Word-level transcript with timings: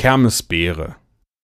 Kermesbeere. 0.00 0.96